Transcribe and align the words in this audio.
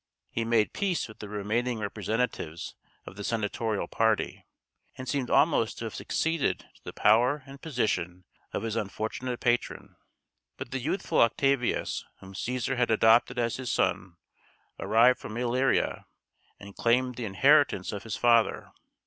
He 0.31 0.43
made 0.43 0.73
peace 0.73 1.07
with 1.07 1.19
the 1.19 1.29
remaining 1.29 1.77
representatives 1.77 2.73
of 3.05 3.17
the 3.17 3.23
senatorial 3.23 3.87
party, 3.87 4.47
and 4.97 5.07
seemed 5.07 5.29
almost 5.29 5.77
to 5.77 5.85
have 5.85 5.93
succeeded 5.93 6.61
to 6.73 6.83
the 6.83 6.91
power 6.91 7.43
and 7.45 7.61
position 7.61 8.25
of 8.51 8.63
his 8.63 8.75
unfortunate 8.75 9.39
patron. 9.39 9.95
But 10.57 10.71
the 10.71 10.79
youthful 10.79 11.21
Octavius, 11.21 12.03
whom 12.19 12.33
Cæsar 12.33 12.77
had 12.77 12.89
adopted 12.89 13.37
as 13.37 13.57
his 13.57 13.71
son, 13.71 14.17
arrived 14.79 15.19
from 15.19 15.37
Illyria, 15.37 16.07
and 16.59 16.75
claimed 16.75 17.13
the 17.13 17.25
inheritance 17.25 17.91
of 17.91 18.01
his 18.01 18.15
"father." 18.15 18.71